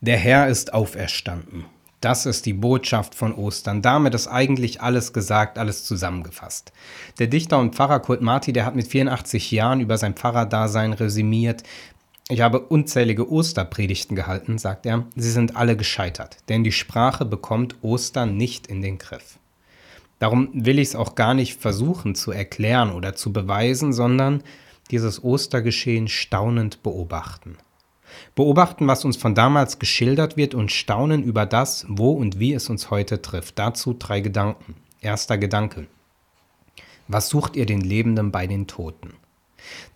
Der 0.00 0.16
Herr 0.16 0.48
ist 0.48 0.74
auferstanden. 0.74 1.64
Das 2.00 2.26
ist 2.26 2.44
die 2.44 2.52
Botschaft 2.52 3.14
von 3.14 3.34
Ostern. 3.34 3.80
Damit 3.80 4.14
ist 4.14 4.28
eigentlich 4.28 4.82
alles 4.82 5.14
gesagt, 5.14 5.58
alles 5.58 5.86
zusammengefasst. 5.86 6.72
Der 7.18 7.28
Dichter 7.28 7.58
und 7.58 7.74
Pfarrer 7.74 8.00
Kurt 8.00 8.20
Marti, 8.20 8.52
der 8.52 8.66
hat 8.66 8.76
mit 8.76 8.88
84 8.88 9.50
Jahren 9.50 9.80
über 9.80 9.96
sein 9.96 10.12
Pfarrerdasein 10.12 10.92
resümiert. 10.92 11.62
Ich 12.28 12.42
habe 12.42 12.60
unzählige 12.60 13.30
Osterpredigten 13.30 14.16
gehalten, 14.16 14.58
sagt 14.58 14.84
er. 14.84 15.06
Sie 15.16 15.30
sind 15.30 15.56
alle 15.56 15.78
gescheitert, 15.78 16.36
denn 16.50 16.62
die 16.62 16.72
Sprache 16.72 17.24
bekommt 17.24 17.76
Ostern 17.80 18.36
nicht 18.36 18.66
in 18.66 18.82
den 18.82 18.98
Griff. 18.98 19.38
Darum 20.18 20.50
will 20.52 20.78
ich 20.78 20.88
es 20.88 20.96
auch 20.96 21.14
gar 21.14 21.32
nicht 21.32 21.60
versuchen 21.60 22.14
zu 22.14 22.32
erklären 22.32 22.92
oder 22.92 23.14
zu 23.14 23.32
beweisen, 23.32 23.94
sondern 23.94 24.42
dieses 24.90 25.24
Ostergeschehen 25.24 26.08
staunend 26.08 26.82
beobachten. 26.82 27.56
Beobachten, 28.34 28.86
was 28.86 29.04
uns 29.04 29.16
von 29.16 29.34
damals 29.34 29.78
geschildert 29.78 30.36
wird 30.36 30.54
und 30.54 30.72
staunen 30.72 31.22
über 31.22 31.46
das, 31.46 31.86
wo 31.88 32.12
und 32.12 32.38
wie 32.38 32.52
es 32.54 32.68
uns 32.68 32.90
heute 32.90 33.22
trifft. 33.22 33.58
Dazu 33.58 33.94
drei 33.98 34.20
Gedanken. 34.20 34.74
Erster 35.00 35.38
Gedanke. 35.38 35.86
Was 37.08 37.28
sucht 37.28 37.56
ihr 37.56 37.66
den 37.66 37.80
Lebenden 37.80 38.30
bei 38.30 38.46
den 38.46 38.66
Toten? 38.66 39.14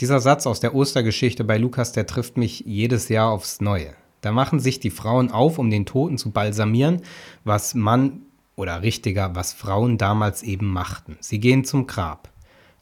Dieser 0.01 0.21
Satz 0.21 0.47
aus 0.47 0.61
der 0.61 0.75
Ostergeschichte 0.75 1.45
bei 1.45 1.59
Lukas, 1.59 1.93
der 1.93 2.07
trifft 2.07 2.37
mich 2.37 2.61
jedes 2.61 3.09
Jahr 3.09 3.31
aufs 3.31 3.61
Neue. 3.61 3.95
Da 4.21 4.33
machen 4.33 4.61
sich 4.61 4.81
die 4.81 4.91
Frauen 4.91 5.31
auf, 5.31 5.59
um 5.59 5.71
den 5.71 5.87
Toten 5.87 6.19
zu 6.19 6.31
balsamieren, 6.31 7.03
was 7.45 7.75
Mann 7.75 8.23
oder 8.57 8.83
richtiger, 8.83 9.35
was 9.35 9.53
Frauen 9.53 9.99
damals 9.99 10.43
eben 10.43 10.67
machten. 10.67 11.17
Sie 11.21 11.39
gehen 11.39 11.65
zum 11.65 11.87
Grab, 11.87 12.31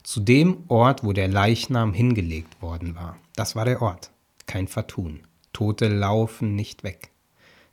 zu 0.02 0.20
dem 0.20 0.64
Ort, 0.68 1.04
wo 1.04 1.12
der 1.12 1.28
Leichnam 1.28 1.92
hingelegt 1.92 2.62
worden 2.62 2.94
war. 2.94 3.18
Das 3.34 3.54
war 3.54 3.66
der 3.66 3.82
Ort, 3.82 4.10
kein 4.46 4.68
Vertun. 4.68 5.20
Tote 5.56 5.88
laufen 5.88 6.54
nicht 6.54 6.84
weg. 6.84 7.08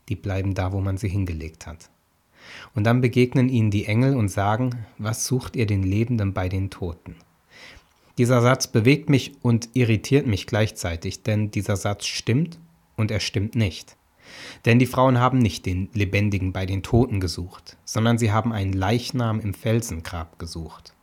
Die 0.08 0.16
bleiben 0.16 0.54
da, 0.54 0.72
wo 0.72 0.80
man 0.80 0.96
sie 0.96 1.10
hingelegt 1.10 1.68
hat. 1.68 1.90
Und 2.73 2.86
dann 2.86 3.02
begegnen 3.02 3.50
ihnen 3.50 3.72
die 3.72 3.88
Engel 3.88 4.16
und 4.16 4.30
sagen, 4.30 4.86
was 4.98 5.26
sucht 5.26 5.58
ihr 5.58 5.66
den 5.66 5.84
Lebenden 5.84 6.34
bei 6.34 6.48
den 6.48 6.70
Toten? 6.70 7.17
Dieser 8.17 8.42
Satz 8.42 8.67
bewegt 8.67 9.09
mich 9.09 9.34
und 9.42 9.67
irritiert 9.73 10.28
mich 10.28 10.48
gleichzeitig, 10.48 11.23
denn 11.23 11.52
dieser 11.52 11.76
Satz 11.76 12.06
stimmt 12.06 12.58
und 12.95 13.11
er 13.11 13.20
stimmt 13.20 13.54
nicht. 13.54 13.98
Denn 14.64 14.80
die 14.80 14.86
Frauen 14.86 15.20
haben 15.20 15.39
nicht 15.39 15.66
den 15.66 15.89
Lebendigen 15.92 16.54
bei 16.54 16.66
den 16.66 16.84
Toten 16.84 17.20
gesucht, 17.20 17.76
sondern 17.84 18.17
sie 18.17 18.31
haben 18.31 18.54
einen 18.54 18.72
Leichnam 18.72 19.42
im 19.42 19.54
Felsengrab 19.54 20.39
gesucht. 20.39 20.94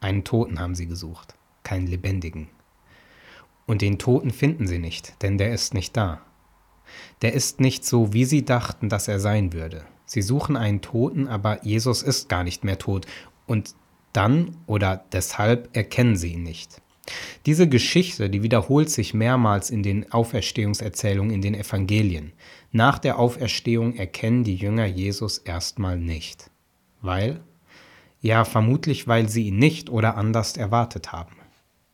Einen 0.00 0.22
Toten 0.22 0.60
haben 0.60 0.74
sie 0.74 0.86
gesucht, 0.86 1.34
keinen 1.62 1.86
Lebendigen. 1.86 2.48
Und 3.66 3.82
den 3.82 3.98
Toten 3.98 4.30
finden 4.30 4.66
sie 4.66 4.78
nicht, 4.78 5.20
denn 5.22 5.38
der 5.38 5.52
ist 5.52 5.74
nicht 5.74 5.96
da. 5.96 6.22
Der 7.22 7.32
ist 7.32 7.60
nicht 7.60 7.84
so, 7.84 8.12
wie 8.12 8.24
sie 8.24 8.44
dachten, 8.44 8.88
dass 8.88 9.08
er 9.08 9.20
sein 9.20 9.52
würde. 9.52 9.84
Sie 10.04 10.22
suchen 10.22 10.56
einen 10.56 10.82
Toten, 10.82 11.26
aber 11.26 11.64
Jesus 11.64 12.02
ist 12.02 12.28
gar 12.28 12.44
nicht 12.44 12.62
mehr 12.62 12.78
tot. 12.78 13.06
Und 13.46 13.74
dann 14.12 14.56
oder 14.66 15.04
deshalb 15.12 15.76
erkennen 15.76 16.16
sie 16.16 16.34
ihn 16.34 16.44
nicht. 16.44 16.80
Diese 17.44 17.68
Geschichte, 17.68 18.30
die 18.30 18.42
wiederholt 18.42 18.90
sich 18.90 19.14
mehrmals 19.14 19.70
in 19.70 19.82
den 19.82 20.10
Auferstehungserzählungen 20.12 21.34
in 21.34 21.42
den 21.42 21.54
Evangelien. 21.54 22.32
Nach 22.72 22.98
der 22.98 23.18
Auferstehung 23.18 23.94
erkennen 23.94 24.44
die 24.44 24.56
Jünger 24.56 24.86
Jesus 24.86 25.38
erstmal 25.38 25.98
nicht. 25.98 26.50
Weil? 27.00 27.40
Ja, 28.20 28.44
vermutlich, 28.44 29.06
weil 29.06 29.28
sie 29.28 29.48
ihn 29.48 29.58
nicht 29.58 29.90
oder 29.90 30.16
anders 30.16 30.56
erwartet 30.56 31.12
haben. 31.12 31.36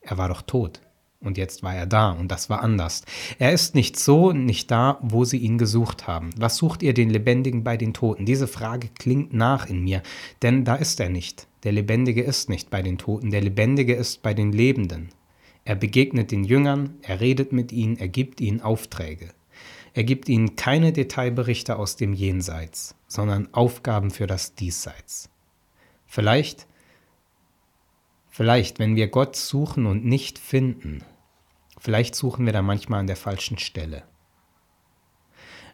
Er 0.01 0.17
war 0.17 0.29
doch 0.29 0.43
tot. 0.43 0.81
Und 1.23 1.39
jetzt 1.39 1.63
war 1.63 1.75
er 1.75 1.87
da 1.87 2.11
und 2.11 2.29
das 2.29 2.51
war 2.51 2.63
anders. 2.63 3.03
Er 3.39 3.53
ist 3.53 3.75
nicht 3.75 3.99
so, 3.99 4.33
nicht 4.33 4.71
da, 4.71 4.99
wo 5.03 5.25
sie 5.25 5.39
ihn 5.39 5.57
gesucht 5.57 6.07
haben. 6.09 6.31
Was 6.37 6.57
sucht 6.57 6.83
ihr 6.83 6.95
den 6.95 7.11
Lebendigen 7.11 7.63
bei 7.63 7.77
den 7.77 7.95
Toten? 7.95 8.27
Diese 8.27 8.49
Frage 8.49 8.89
klingt 8.99 9.33
nach 9.33 9.67
in 9.67 9.85
mir, 9.85 10.03
denn 10.43 10.65
da 10.65 10.75
ist 10.75 10.99
er 10.99 11.11
nicht. 11.11 11.47
Der 11.63 11.73
Lebendige 11.73 12.23
ist 12.23 12.49
nicht 12.49 12.71
bei 12.71 12.83
den 12.83 12.99
Toten, 12.99 13.31
der 13.31 13.41
Lebendige 13.41 13.95
ist 13.95 14.23
bei 14.23 14.35
den 14.35 14.51
Lebenden. 14.51 15.11
Er 15.65 15.77
begegnet 15.77 16.33
den 16.33 16.43
Jüngern, 16.43 16.97
er 17.03 17.21
redet 17.21 17.53
mit 17.53 17.71
ihnen, 17.71 17.97
er 17.97 18.09
gibt 18.09 18.41
ihnen 18.41 18.61
Aufträge. 18.61 19.29
Er 19.95 20.05
gibt 20.05 20.29
ihnen 20.29 20.57
keine 20.57 20.93
Detailberichte 20.93 21.77
aus 21.77 21.97
dem 21.97 22.15
Jenseits, 22.15 22.97
sondern 23.07 23.53
Aufgaben 23.53 24.11
für 24.11 24.27
das 24.27 24.55
Diesseits. 24.55 25.29
Vielleicht, 26.07 26.67
vielleicht, 28.29 28.79
wenn 28.79 28.97
wir 28.97 29.07
Gott 29.07 29.37
suchen 29.37 29.87
und 29.87 30.05
nicht 30.05 30.39
finden, 30.39 31.05
Vielleicht 31.83 32.15
suchen 32.15 32.47
wir 32.47 32.53
da 32.53 32.63
manchmal 32.63 33.01
an 33.01 33.09
der 33.09 33.17
falschen 33.17 33.59
Stelle. 33.59 34.05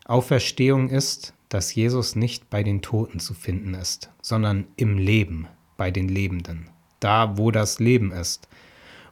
Auferstehung 0.06 0.88
ist, 0.88 1.34
dass 1.50 1.74
Jesus 1.74 2.16
nicht 2.16 2.48
bei 2.48 2.62
den 2.62 2.80
Toten 2.80 3.20
zu 3.20 3.34
finden 3.34 3.74
ist, 3.74 4.10
sondern 4.22 4.69
im 4.76 4.96
Leben, 4.96 5.48
bei 5.76 5.91
den 5.91 6.08
Lebenden, 6.08 6.70
da 6.98 7.36
wo 7.36 7.50
das 7.50 7.78
Leben 7.78 8.10
ist. 8.10 8.48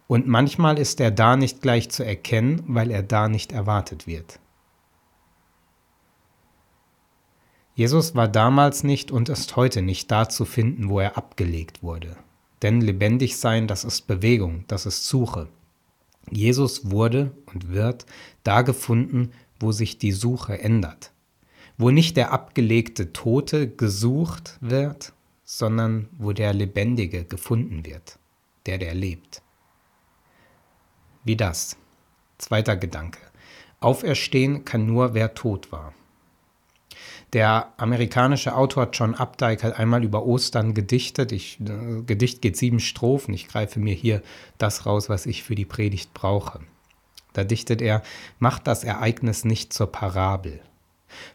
Und 0.07 0.27
manchmal 0.27 0.79
ist 0.79 0.99
er 0.99 1.11
da 1.11 1.37
nicht 1.37 1.61
gleich 1.61 1.91
zu 1.91 2.03
erkennen, 2.03 2.63
weil 2.67 2.91
er 2.91 3.03
da 3.03 3.29
nicht 3.29 3.53
erwartet 3.53 4.07
wird. 4.07 4.41
Jesus 7.75 8.15
war 8.15 8.27
damals 8.27 8.85
nicht 8.85 9.11
und 9.11 9.29
ist 9.29 9.55
heute 9.55 9.83
nicht 9.83 10.11
da 10.11 10.31
zu 10.31 10.47
finden, 10.47 10.89
wo 10.89 11.01
er 11.01 11.19
abgelegt 11.19 11.83
wurde. 11.83 12.17
Denn 12.63 12.81
lebendig 12.81 13.37
sein, 13.37 13.69
das 13.69 13.85
ist 13.85 14.07
Bewegung, 14.07 14.65
das 14.67 14.87
ist 14.87 15.07
Suche. 15.07 15.49
Jesus 16.31 16.91
wurde 16.91 17.33
und 17.47 17.71
wird 17.73 18.07
da 18.43 18.63
gefunden, 18.63 19.33
wo 19.61 19.73
sich 19.73 19.99
die 19.99 20.13
Suche 20.13 20.59
ändert, 20.59 21.13
wo 21.79 21.91
nicht 21.91 22.17
der 22.17 22.33
abgelegte 22.33 23.13
Tote 23.13 23.69
gesucht 23.69 24.59
wird, 24.61 25.13
sondern 25.45 26.09
wo 26.19 26.33
der 26.33 26.53
Lebendige 26.53 27.25
gefunden 27.25 27.85
wird, 27.87 28.19
der, 28.67 28.79
der 28.79 28.95
lebt. 28.95 29.43
Wie 31.25 31.37
das? 31.37 31.77
Zweiter 32.39 32.77
Gedanke. 32.77 33.21
Auferstehen 33.81 34.65
kann 34.65 34.87
nur, 34.87 35.15
wer 35.15 35.35
tot 35.35 35.73
war. 35.73 35.95
Der 37.33 37.73
amerikanische 37.77 38.55
Autor 38.55 38.91
John 38.93 39.15
Updike 39.15 39.63
hat 39.63 39.79
einmal 39.79 40.05
über 40.05 40.25
Ostern 40.25 40.75
gedichtet. 40.75 41.33
Ich, 41.33 41.61
äh, 41.61 42.03
Gedicht 42.03 42.41
geht 42.41 42.57
sieben 42.57 42.81
Strophen. 42.81 43.35
Ich 43.35 43.49
greife 43.49 43.81
mir 43.81 43.95
hier 43.95 44.23
das 44.59 44.87
raus, 44.87 45.09
was 45.09 45.27
ich 45.27 45.43
für 45.43 45.55
die 45.55 45.65
Predigt 45.65 46.15
brauche. 46.15 46.61
Da 47.33 47.45
dichtet 47.45 47.83
er, 47.83 48.03
macht 48.39 48.67
das 48.67 48.85
Ereignis 48.85 49.45
nicht 49.45 49.73
zur 49.73 49.93
Parabel. 49.93 50.61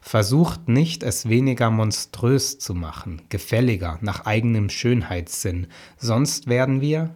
Versucht 0.02 0.68
nicht, 0.68 1.04
es 1.04 1.30
weniger 1.30 1.70
monströs 1.70 2.60
zu 2.60 2.74
machen, 2.74 3.22
gefälliger, 3.30 3.98
nach 4.02 4.26
eigenem 4.26 4.70
Schönheitssinn, 4.70 5.68
sonst 5.98 6.48
werden 6.48 6.82
wir 6.82 7.16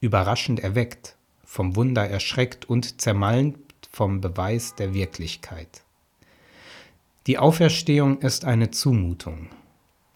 überraschend 0.00 0.60
erweckt, 0.60 1.16
vom 1.44 1.76
Wunder 1.76 2.08
erschreckt 2.08 2.68
und 2.68 3.00
zermalmt 3.00 3.58
vom 3.90 4.20
Beweis 4.20 4.74
der 4.74 4.94
Wirklichkeit. 4.94 5.82
Die 7.28 7.36
Auferstehung 7.36 8.20
ist 8.22 8.46
eine 8.46 8.70
Zumutung, 8.70 9.48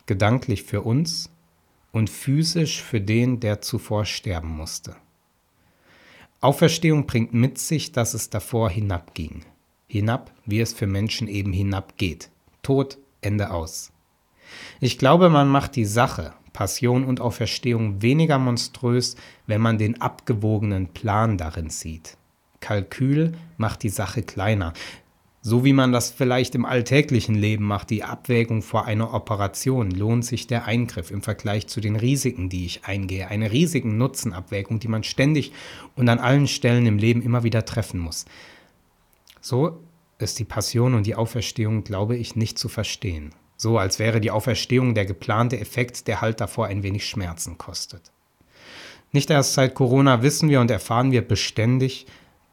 gedanklich 0.07 0.63
für 0.63 0.81
uns 0.81 1.29
und 1.93 2.09
physisch 2.09 2.83
für 2.83 3.03
den, 3.03 3.39
der 3.39 3.61
zuvor 3.61 4.07
sterben 4.07 4.49
musste. 4.49 4.97
Auferstehung 6.41 7.07
bringt 7.07 7.35
mit 7.35 7.59
sich, 7.59 7.93
dass 7.93 8.15
es 8.15 8.31
davor 8.31 8.71
hinabging. 8.71 9.45
Hinab, 9.89 10.33
wie 10.47 10.61
es 10.61 10.73
für 10.73 10.87
Menschen 10.87 11.29
eben 11.29 11.53
hinabgeht. 11.53 12.31
Tod, 12.63 12.97
Ende 13.21 13.51
aus. 13.51 13.93
Ich 14.81 14.97
glaube, 14.97 15.29
man 15.29 15.49
macht 15.49 15.77
die 15.77 15.85
Sache, 15.85 16.33
Passion 16.55 17.05
und 17.05 17.21
Auferstehung 17.21 18.01
weniger 18.01 18.39
monströs, 18.39 19.17
wenn 19.47 19.61
man 19.61 19.77
den 19.77 20.01
abgewogenen 20.01 20.89
Plan 20.89 21.37
darin 21.37 21.69
sieht. 21.69 22.17
Kalkül 22.61 23.33
macht 23.59 23.83
die 23.83 23.91
Sache 23.91 24.23
kleiner. 24.23 24.73
So 25.45 25.65
wie 25.65 25.73
man 25.73 25.91
das 25.91 26.13
vielleicht 26.13 26.55
im 26.55 26.65
alltäglichen 26.65 27.35
Leben 27.35 27.65
macht, 27.65 27.91
die 27.91 28.05
Abwägung 28.05 28.63
vor 28.63 28.85
einer 28.85 29.13
Operation, 29.13 29.91
lohnt 29.91 30.25
sich 30.25 30.47
der 30.47 30.67
Eingriff 30.67 31.11
im 31.11 31.21
Vergleich 31.21 31.67
zu 31.67 31.81
den 31.81 31.97
Risiken, 31.97 32.49
die 32.49 32.65
ich 32.65 32.85
eingehe. 32.85 33.27
Eine 33.27 33.51
riesigen 33.51 33.99
Nutzenabwägung, 33.99 34.79
die 34.79 34.87
man 34.87 35.03
ständig 35.03 35.53
und 35.97 36.09
an 36.09 36.21
allen 36.21 36.47
Stellen 36.47 36.87
im 36.87 36.97
Leben 36.97 37.23
immer 37.23 37.43
wieder 37.43 37.65
treffen 37.65 37.99
muss. 37.99 38.25
So 39.41 39.81
ist 40.19 40.39
die 40.39 40.45
Passion 40.45 40.95
und 40.95 41.07
die 41.07 41.17
Auferstehung, 41.17 41.83
glaube 41.83 42.17
ich, 42.17 42.37
nicht 42.37 42.57
zu 42.57 42.69
verstehen. 42.69 43.35
So 43.57 43.79
als 43.79 43.99
wäre 43.99 44.21
die 44.21 44.31
Auferstehung 44.31 44.95
der 44.95 45.07
geplante 45.07 45.59
Effekt, 45.59 46.07
der 46.07 46.21
halt 46.21 46.41
davor 46.41 46.67
ein 46.67 46.85
wenig 46.85 47.09
Schmerzen 47.09 47.59
kostet. 47.59 48.13
Nicht 49.11 49.29
erst 49.29 49.55
seit 49.55 49.75
Corona 49.75 50.23
wissen 50.23 50.49
wir 50.49 50.61
und 50.61 50.71
erfahren 50.71 51.11
wir 51.11 51.23
beständig, 51.23 52.07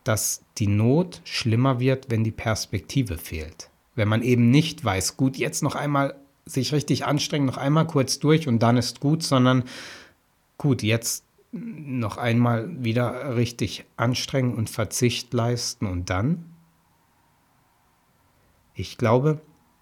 dass 0.04 0.44
die 0.58 0.68
Not 0.68 1.22
schlimmer 1.24 1.80
wird, 1.80 2.10
wenn 2.10 2.24
die 2.24 2.32
Perspektive 2.32 3.18
fehlt. 3.18 3.70
Wenn 3.96 4.08
man 4.08 4.22
eben 4.22 4.50
nicht 4.50 4.84
weiß, 4.84 5.18
gut, 5.18 5.38
jetzt 5.38 5.62
noch 5.62 5.76
einmal 5.76 6.16
sich 6.46 6.74
richtig 6.74 7.06
anstrengen, 7.06 7.46
noch 7.46 7.58
einmal 7.58 7.86
kurz 7.86 8.20
durch 8.20 8.48
und 8.48 8.60
dann 8.60 8.78
ist 8.78 9.00
gut, 9.00 9.24
sondern 9.24 9.64
gut, 10.58 10.84
jetzt 10.84 11.26
noch 11.52 12.18
einmal 12.18 12.84
wieder 12.84 13.36
richtig 13.36 13.86
anstrengen 13.98 14.56
und 14.56 14.70
Verzicht 14.70 15.34
leisten 15.34 15.86
und 15.86 16.10
dann? 16.10 16.46
Ich 18.74 18.98
glaube, 18.98 19.42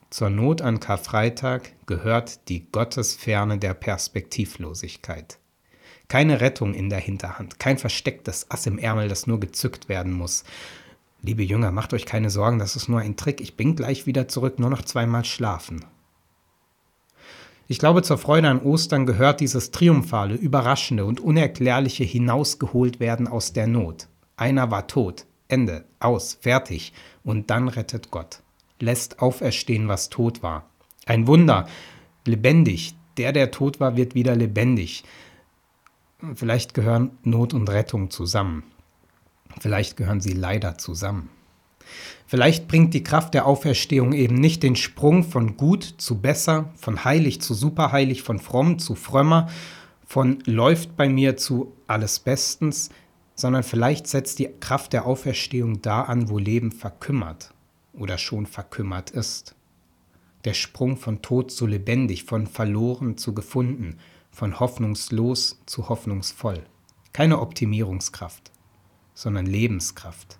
zur 0.09 0.29
Not 0.29 0.61
an 0.61 0.79
Karfreitag 0.79 1.73
gehört 1.85 2.47
die 2.49 2.71
Gottesferne 2.71 3.57
der 3.57 3.73
Perspektivlosigkeit. 3.73 5.39
Keine 6.07 6.39
Rettung 6.39 6.73
in 6.73 6.89
der 6.89 6.99
Hinterhand, 6.99 7.59
kein 7.59 7.77
verstecktes 7.77 8.49
Ass 8.49 8.65
im 8.65 8.77
Ärmel, 8.77 9.09
das 9.09 9.27
nur 9.27 9.39
gezückt 9.39 9.89
werden 9.89 10.13
muss. 10.13 10.45
Liebe 11.21 11.43
Jünger, 11.43 11.71
macht 11.71 11.93
euch 11.93 12.05
keine 12.05 12.29
Sorgen, 12.29 12.59
das 12.59 12.75
ist 12.75 12.87
nur 12.87 13.01
ein 13.01 13.17
Trick. 13.17 13.41
Ich 13.41 13.57
bin 13.57 13.75
gleich 13.75 14.05
wieder 14.05 14.27
zurück, 14.27 14.59
nur 14.59 14.69
noch 14.69 14.83
zweimal 14.83 15.25
schlafen. 15.25 15.83
Ich 17.67 17.79
glaube, 17.79 18.01
zur 18.01 18.17
Freude 18.17 18.47
an 18.47 18.61
Ostern 18.61 19.05
gehört 19.05 19.41
dieses 19.41 19.71
triumphale, 19.71 20.35
überraschende 20.35 21.03
und 21.03 21.19
unerklärliche 21.19 22.05
Hinausgeholt 22.05 23.01
werden 23.01 23.27
aus 23.27 23.51
der 23.51 23.67
Not. 23.67 24.07
Einer 24.37 24.71
war 24.71 24.87
tot, 24.87 25.25
Ende, 25.49 25.83
aus, 25.99 26.37
fertig, 26.39 26.93
und 27.25 27.49
dann 27.49 27.67
rettet 27.67 28.09
Gott, 28.09 28.41
lässt 28.79 29.19
auferstehen, 29.19 29.89
was 29.89 30.09
tot 30.09 30.41
war. 30.43 30.69
Ein 31.05 31.27
Wunder, 31.27 31.67
lebendig, 32.23 32.95
der, 33.17 33.33
der 33.33 33.51
tot 33.51 33.81
war, 33.81 33.97
wird 33.97 34.15
wieder 34.15 34.35
lebendig. 34.35 35.03
Vielleicht 36.33 36.73
gehören 36.73 37.11
Not 37.23 37.53
und 37.53 37.69
Rettung 37.69 38.09
zusammen. 38.09 38.63
Vielleicht 39.59 39.97
gehören 39.97 40.19
sie 40.19 40.33
leider 40.33 40.77
zusammen. 40.77 41.29
Vielleicht 42.25 42.67
bringt 42.67 42.93
die 42.95 43.03
Kraft 43.03 43.35
der 43.35 43.45
Auferstehung 43.45 44.13
eben 44.13 44.35
nicht 44.35 44.63
den 44.63 44.75
Sprung 44.75 45.23
von 45.23 45.57
gut 45.57 45.83
zu 45.83 46.19
besser, 46.19 46.73
von 46.75 47.05
heilig 47.05 47.39
zu 47.41 47.53
superheilig, 47.53 48.23
von 48.23 48.39
fromm 48.39 48.79
zu 48.79 48.95
frömmer, 48.95 49.47
von 50.05 50.39
läuft 50.45 50.97
bei 50.97 51.07
mir 51.07 51.37
zu 51.37 51.73
alles 51.85 52.19
bestens, 52.19 52.89
sondern 53.35 53.63
vielleicht 53.63 54.07
setzt 54.07 54.39
die 54.39 54.49
Kraft 54.59 54.93
der 54.93 55.05
Auferstehung 55.05 55.81
da 55.83 56.01
an, 56.01 56.29
wo 56.29 56.39
Leben 56.39 56.71
verkümmert 56.71 57.53
oder 57.93 58.17
schon 58.17 58.47
verkümmert 58.47 59.11
ist. 59.11 59.55
Der 60.45 60.53
Sprung 60.55 60.97
von 60.97 61.21
Tod 61.21 61.51
zu 61.51 61.67
lebendig, 61.67 62.23
von 62.23 62.47
verloren 62.47 63.17
zu 63.17 63.33
gefunden, 63.33 63.97
von 64.37 64.59
hoffnungslos 64.59 65.59
zu 65.65 65.89
hoffnungsvoll. 65.89 66.61
Keine 67.11 67.39
Optimierungskraft, 67.39 68.51
sondern 69.15 69.47
Lebenskraft. 69.47 70.37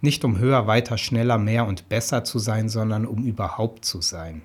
Nicht 0.00 0.24
um 0.24 0.38
höher, 0.38 0.68
weiter, 0.68 0.96
schneller, 0.96 1.36
mehr 1.36 1.66
und 1.66 1.88
besser 1.88 2.22
zu 2.22 2.38
sein, 2.38 2.68
sondern 2.68 3.06
um 3.06 3.24
überhaupt 3.24 3.84
zu 3.84 4.02
sein. 4.02 4.42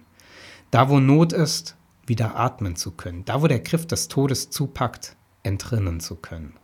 Da, 0.71 0.89
wo 0.89 0.99
Not 0.99 1.33
ist, 1.33 1.75
wieder 2.07 2.35
atmen 2.35 2.75
zu 2.75 2.93
können. 2.93 3.23
Da, 3.25 3.43
wo 3.43 3.47
der 3.47 3.59
Griff 3.59 3.85
des 3.85 4.07
Todes 4.07 4.49
zupackt, 4.49 5.15
entrinnen 5.43 5.99
zu 5.99 6.15
können. 6.15 6.55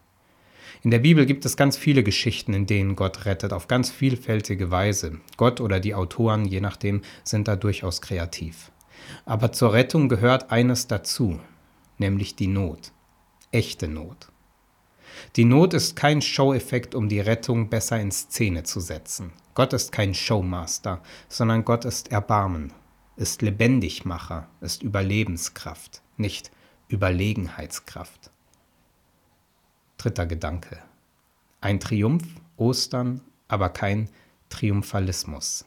In 0.82 0.90
der 0.90 0.98
Bibel 0.98 1.28
gibt 1.28 1.46
es 1.46 1.56
ganz 1.56 1.78
viele 1.78 2.02
Geschichten, 2.02 2.56
in 2.56 2.66
denen 2.66 2.96
Gott 2.96 3.26
rettet, 3.26 3.54
auf 3.54 3.68
ganz 3.68 3.92
vielfältige 3.92 4.72
Weise. 4.72 5.20
Gott 5.38 5.62
oder 5.62 5.80
die 5.80 5.94
Autoren, 5.94 6.46
je 6.46 6.60
nachdem, 6.60 7.04
sind 7.24 7.48
da 7.48 7.56
durchaus 7.56 8.02
kreativ. 8.02 8.72
Aber 9.26 9.52
zur 9.52 9.74
Rettung 9.74 10.10
gehört 10.10 10.50
eines 10.50 10.88
dazu, 10.88 11.40
nämlich 12.02 12.36
die 12.36 12.48
Not. 12.48 12.92
Echte 13.52 13.88
Not. 13.88 14.30
Die 15.38 15.46
Not 15.46 15.74
ist 15.74 15.96
kein 15.96 16.22
Show-Effekt, 16.22 16.94
um 16.96 17.08
die 17.08 17.22
Rettung 17.22 17.70
besser 17.70 18.00
in 18.02 18.12
Szene 18.12 18.64
zu 18.64 18.82
setzen. 18.82 19.32
Gott 19.54 19.72
ist 19.72 19.92
kein 19.92 20.14
Showmaster, 20.14 21.02
sondern 21.30 21.64
Gott 21.64 21.86
ist 21.86 22.12
Erbarmen, 22.12 22.74
ist 23.16 23.42
Lebendigmacher, 23.42 24.48
ist 24.60 24.84
Überlebenskraft, 24.84 26.02
nicht 26.18 26.52
Überlegenheitskraft. 26.90 28.32
Dritter 29.98 30.26
Gedanke. 30.26 30.80
Ein 31.62 31.80
Triumph, 31.80 32.26
Ostern, 32.58 33.22
aber 33.48 33.70
kein 33.70 34.10
Triumphalismus. 34.50 35.66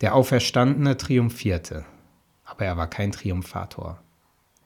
Der 0.00 0.14
Auferstandene 0.14 0.96
triumphierte, 0.96 1.84
aber 2.44 2.64
er 2.64 2.76
war 2.76 2.88
kein 2.88 3.12
Triumphator. 3.12 4.02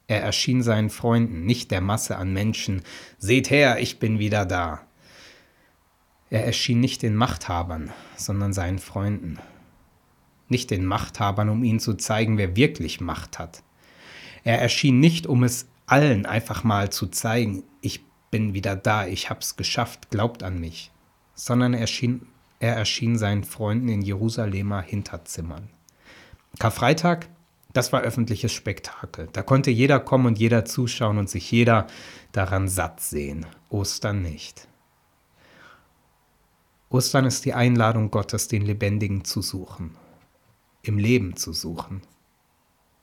Er 0.09 0.23
erschien 0.23 0.63
seinen 0.63 0.91
Freunden, 0.91 1.45
nicht 1.45 1.71
der 1.71 1.81
Masse 1.81 2.17
an 2.17 2.33
Menschen. 2.33 2.83
Seht 3.19 3.51
her, 3.51 3.81
ich 3.81 3.99
bin 3.99 4.19
wieder 4.19 4.47
da. 4.47 4.87
Er 6.31 6.45
erschien 6.45 6.81
nicht 6.81 7.03
den 7.03 7.15
Machthabern, 7.15 7.93
sondern 8.17 8.53
seinen 8.53 8.79
Freunden. 8.79 9.39
Nicht 10.49 10.71
den 10.71 10.85
Machthabern, 10.85 11.49
um 11.49 11.65
ihnen 11.65 11.81
zu 11.81 11.95
zeigen, 11.95 12.39
wer 12.39 12.57
wirklich 12.57 13.01
Macht 13.01 13.39
hat. 13.39 13.63
Er 14.45 14.61
erschien 14.61 15.01
nicht, 15.01 15.27
um 15.27 15.43
es 15.43 15.67
allen 15.87 16.27
einfach 16.27 16.63
mal 16.63 16.91
zu 16.91 17.07
zeigen, 17.07 17.65
ich 17.81 18.05
bin 18.31 18.55
wieder 18.55 18.77
da, 18.77 19.07
ich 19.07 19.31
hab's 19.31 19.57
geschafft, 19.57 20.11
glaubt 20.11 20.43
an 20.43 20.61
mich, 20.61 20.91
sondern 21.35 21.75
er 21.75 21.81
erschien, 21.81 22.27
er 22.59 22.75
erschien 22.75 23.19
seinen 23.19 23.45
Freunden 23.45 23.89
in 23.89 24.03
Jerusalemer 24.03 24.83
Hinterzimmern. 24.83 25.69
Karfreitag 26.59 27.29
das 27.77 27.93
war 27.93 28.01
öffentliches 28.01 28.53
Spektakel. 28.53 29.29
Da 29.33 29.43
konnte 29.43 29.71
jeder 29.71 30.01
kommen 30.01 30.27
und 30.27 30.39
jeder 30.39 30.65
zuschauen 30.65 31.19
und 31.19 31.29
sich 31.29 31.51
jeder 31.51 31.87
daran 32.33 32.69
satt 32.69 33.01
sehen. 33.01 33.47
Ostern 33.69 34.23
nicht. 34.23 34.69
Ostern 36.89 37.27
ist 37.27 37.45
die 37.45 37.55
Einladung 37.55 38.11
Gottes, 38.11 38.49
den 38.49 38.63
Lebendigen 38.63 39.25
zu 39.25 39.43
suchen, 39.43 39.97
im 40.83 40.99
Leben 40.99 41.37
zu 41.37 41.53
suchen. 41.53 42.03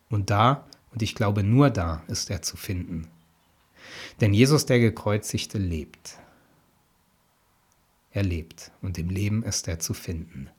Und 0.10 0.30
da, 0.30 0.66
und 0.92 1.02
ich 1.02 1.16
glaube 1.16 1.44
nur 1.44 1.70
da, 1.70 2.04
ist 2.08 2.30
er 2.30 2.42
zu 2.42 2.58
finden. 2.58 3.08
Denn 4.22 4.34
Jesus, 4.34 4.66
der 4.66 4.80
gekreuzigte, 4.80 5.58
lebt. 5.58 6.18
Er 8.12 8.24
lebt 8.24 8.72
und 8.82 8.98
im 8.98 9.10
Leben 9.10 9.44
ist 9.44 9.68
er 9.68 9.80
zu 9.80 9.94
finden. 9.94 10.50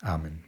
Amen. 0.00 0.47